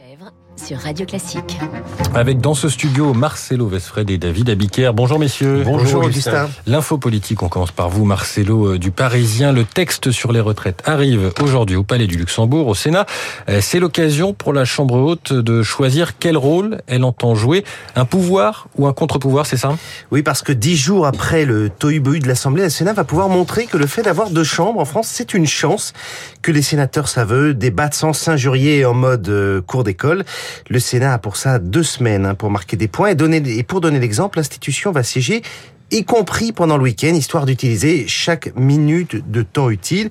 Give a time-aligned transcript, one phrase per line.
[0.00, 1.58] Lefebvre sur Radio Classique.
[2.14, 4.92] Avec dans ce studio Marcelo Vesfred et David Abiker.
[4.94, 5.62] Bonjour messieurs.
[5.64, 6.50] Bonjour, Augustin.
[6.66, 9.52] L'info politique, on commence par vous Marcelo euh, du Parisien.
[9.52, 13.06] Le texte sur les retraites arrive aujourd'hui au Palais du Luxembourg, au Sénat.
[13.48, 17.64] Euh, c'est l'occasion pour la Chambre haute de choisir quel rôle elle entend jouer.
[17.96, 19.76] Un pouvoir ou un contre-pouvoir, c'est ça?
[20.10, 23.66] Oui, parce que dix jours après le tohu de l'Assemblée, le Sénat va pouvoir montrer
[23.66, 25.92] que le fait d'avoir deux chambres en France, c'est une chance,
[26.42, 29.84] que les sénateurs saveux débattent sans s'injurier en mode euh, cours
[30.68, 34.00] Le Sénat a pour ça deux semaines hein, pour marquer des points et pour donner
[34.00, 35.42] l'exemple, l'institution va siéger
[35.90, 40.10] y compris pendant le week-end, histoire d'utiliser chaque minute de temps utile.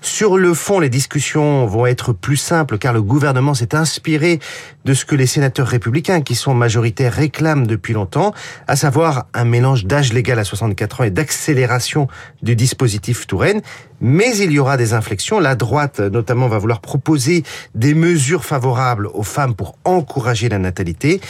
[0.00, 4.38] Sur le fond, les discussions vont être plus simples car le gouvernement s'est inspiré
[4.84, 8.32] de ce que les sénateurs républicains, qui sont majoritaires, réclament depuis longtemps,
[8.68, 12.06] à savoir un mélange d'âge légal à 64 ans et d'accélération
[12.42, 13.60] du dispositif Touraine.
[14.00, 15.40] Mais il y aura des inflexions.
[15.40, 17.42] La droite, notamment, va vouloir proposer
[17.74, 21.20] des mesures favorables aux femmes pour encourager la natalité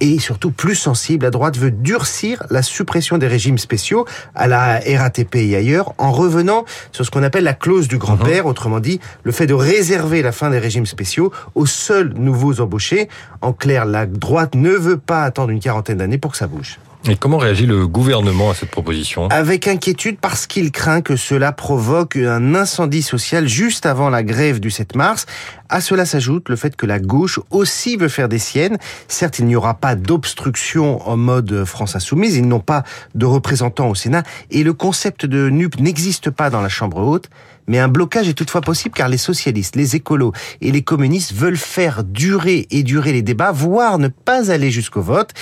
[0.00, 4.80] et surtout plus sensible, la droite veut durcir la suppression des régimes spéciaux à la
[4.80, 8.50] RATP et ailleurs en revenant sur ce qu'on appelle la clause du grand-père, mhm.
[8.50, 13.08] autrement dit le fait de réserver la fin des régimes spéciaux aux seuls nouveaux embauchés.
[13.40, 16.78] En clair, la droite ne veut pas attendre une quarantaine d'années pour que ça bouge.
[17.08, 21.52] Et comment réagit le gouvernement à cette proposition Avec inquiétude parce qu'il craint que cela
[21.52, 25.26] provoque un incendie social juste avant la grève du 7 mars.
[25.68, 28.78] À cela s'ajoute le fait que la gauche aussi veut faire des siennes.
[29.06, 32.82] Certes, il n'y aura pas d'obstruction en mode France Insoumise, ils n'ont pas
[33.14, 37.30] de représentants au Sénat et le concept de NUP n'existe pas dans la Chambre haute.
[37.68, 41.56] Mais un blocage est toutefois possible car les socialistes, les écolos et les communistes veulent
[41.56, 45.32] faire durer et durer les débats, voire ne pas aller jusqu'au vote.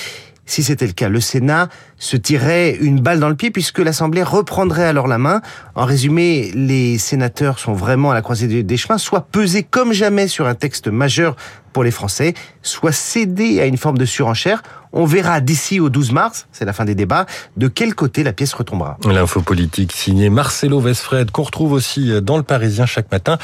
[0.47, 4.23] Si c'était le cas, le Sénat se tirerait une balle dans le pied puisque l'Assemblée
[4.23, 5.41] reprendrait alors la main.
[5.75, 10.29] En résumé, les sénateurs sont vraiment à la croisée des chemins, soit pesés comme jamais
[10.29, 11.37] sur un texte majeur
[11.73, 14.63] pour les Français, soit cédés à une forme de surenchère.
[14.97, 18.33] On verra d'ici au 12 mars, c'est la fin des débats, de quel côté la
[18.33, 18.97] pièce retombera.
[19.05, 23.39] L'info politique signée Marcelo Vesfred, qu'on retrouve aussi dans le Parisien chaque matin.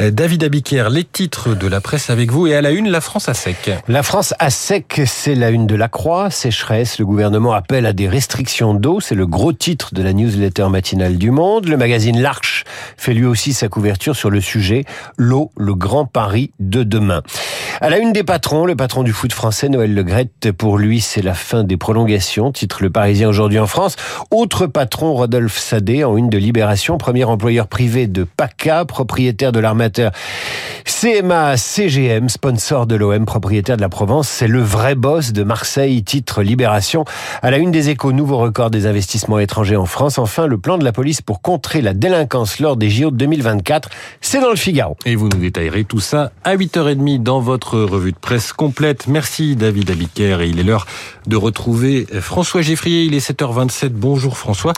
[0.00, 3.00] Euh, David Abiker, les titres de la presse avec vous et à la une, la
[3.00, 3.70] France à sec.
[3.86, 7.92] La France à sec, c'est la une de la Croix, sécheresse, le gouvernement appelle à
[7.92, 11.68] des restrictions d'eau, c'est le gros titre de la newsletter matinale du Monde.
[11.68, 12.64] Le magazine L'Arche
[12.96, 14.84] fait lui aussi sa couverture sur le sujet,
[15.16, 17.22] l'eau, le grand pari de demain.
[17.82, 21.20] À la une des patrons, le patron du foot français, Noël Legrette, pour lui, c'est
[21.20, 23.96] la fin des prolongations, titre le Parisien aujourd'hui en France.
[24.30, 29.60] Autre patron, Rodolphe Sadé, en une de Libération, premier employeur privé de PACA, propriétaire de
[29.60, 30.12] l'armateur
[30.86, 36.02] CMA CGM, sponsor de l'OM, propriétaire de la Provence, c'est le vrai boss de Marseille,
[36.02, 37.04] titre Libération.
[37.42, 40.18] À la une des échos, nouveau record des investissements étrangers en France.
[40.18, 43.90] Enfin, le plan de la police pour contrer la délinquance lors des JO de 2024,
[44.22, 44.96] c'est dans le Figaro.
[45.04, 49.06] Et vous nous détaillerez tout ça à 8h30 dans votre revue de presse complète.
[49.06, 50.86] Merci David Abiker et il est l'heure
[51.26, 53.04] de retrouver François Geffrier.
[53.04, 53.90] Il est 7h27.
[53.90, 54.72] Bonjour François.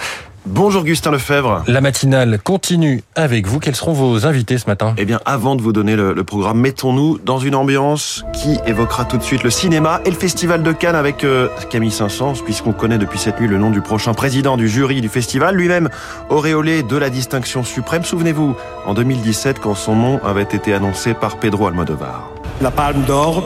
[0.50, 1.62] Bonjour Gustin Lefebvre.
[1.66, 3.58] La matinale continue avec vous.
[3.58, 4.94] Quels seront vos invités ce matin?
[4.96, 9.04] Eh bien, avant de vous donner le, le programme, mettons-nous dans une ambiance qui évoquera
[9.04, 12.72] tout de suite le cinéma et le Festival de Cannes avec euh, Camille Saint-Saëns, puisqu'on
[12.72, 15.90] connaît depuis cette nuit le nom du prochain président du jury du festival, lui-même
[16.30, 18.04] auréolé de la distinction suprême.
[18.04, 18.56] Souvenez-vous,
[18.86, 22.37] en 2017, quand son nom avait été annoncé par Pedro Almodovar.
[22.60, 23.44] La Palme d'Or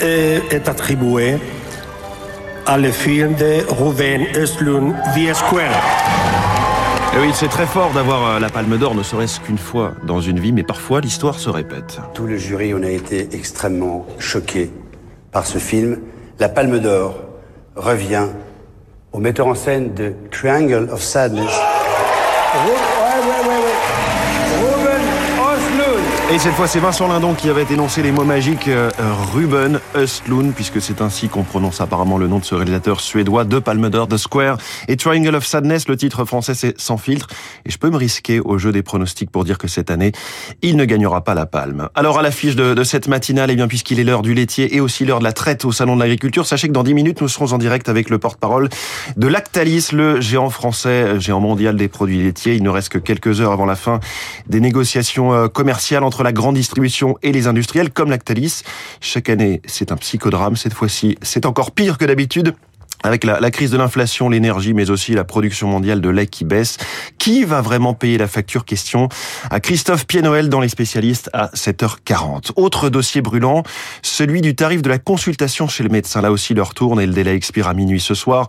[0.00, 1.38] est attribuée
[2.66, 5.82] à le film de Ruben Östlund, The Square.
[7.14, 10.20] Et oui, c'est très fort d'avoir euh, la Palme d'Or, ne serait-ce qu'une fois dans
[10.20, 11.98] une vie, mais parfois l'histoire se répète.
[12.12, 14.70] Tout le jury, on a été extrêmement choqués
[15.32, 16.00] par ce film.
[16.38, 17.18] La Palme d'Or
[17.76, 18.26] revient
[19.12, 21.50] au metteur en scène de Triangle of Sadness.
[26.32, 28.88] Et cette fois, c'est Vincent Lindon qui avait énoncé les mots magiques euh,
[29.34, 33.58] Ruben Östlund, puisque c'est ainsi qu'on prononce apparemment le nom de ce réalisateur suédois de
[33.58, 35.88] Palme d'Or, The Square et Triangle of Sadness.
[35.88, 37.26] Le titre français, c'est Sans filtre.
[37.66, 40.12] Et je peux me risquer au jeu des pronostics pour dire que cette année,
[40.62, 41.88] il ne gagnera pas la palme.
[41.96, 44.80] Alors, à l'affiche de, cette matinale, et eh bien, puisqu'il est l'heure du laitier et
[44.80, 47.28] aussi l'heure de la traite au Salon de l'Agriculture, sachez que dans 10 minutes, nous
[47.28, 48.68] serons en direct avec le porte-parole
[49.16, 52.54] de Lactalis, le géant français, géant mondial des produits laitiers.
[52.54, 53.98] Il ne reste que quelques heures avant la fin
[54.46, 58.62] des négociations euh, commerciales entre la grande distribution et les industriels comme Lactalis.
[59.00, 60.56] Chaque année, c'est un psychodrame.
[60.56, 62.54] Cette fois-ci, c'est encore pire que d'habitude
[63.02, 66.76] avec la, crise de l'inflation, l'énergie, mais aussi la production mondiale de lait qui baisse.
[67.18, 68.64] Qui va vraiment payer la facture?
[68.64, 69.08] Question
[69.50, 72.52] à Christophe Pied-Noël dans les spécialistes à 7h40.
[72.56, 73.62] Autre dossier brûlant,
[74.02, 76.20] celui du tarif de la consultation chez le médecin.
[76.20, 78.46] Là aussi, leur tourne et le délai expire à minuit ce soir.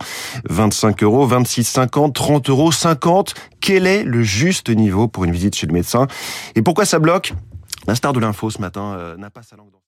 [0.48, 3.34] 25 euros, 26,50, 30 euros, 50.
[3.60, 6.06] Quel est le juste niveau pour une visite chez le médecin?
[6.56, 7.32] Et pourquoi ça bloque?
[7.86, 9.80] La star de l'info ce matin euh, n'a pas sa langue dans